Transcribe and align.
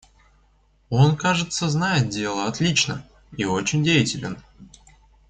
Он, 0.89 1.15
кажется, 1.15 1.69
знает 1.69 2.09
дело 2.09 2.47
отлично 2.47 3.05
и 3.37 3.45
очень 3.45 3.83
деятелен. 3.83 4.39